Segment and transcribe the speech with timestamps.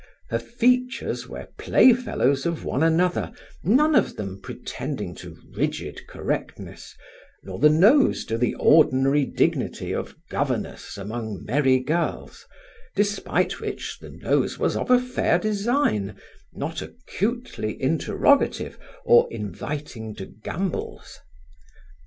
[0.31, 3.31] Her features were playfellows of one another,
[3.63, 6.95] none of them pretending to rigid correctness,
[7.43, 12.47] nor the nose to the ordinary dignity of governess among merry girls,
[12.95, 16.15] despite which the nose was of a fair design,
[16.51, 21.19] not acutely interrogative or inviting to gambols.